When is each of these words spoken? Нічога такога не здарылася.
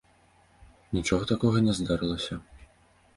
Нічога 0.95 1.23
такога 1.31 1.57
не 1.67 1.73
здарылася. 1.81 2.33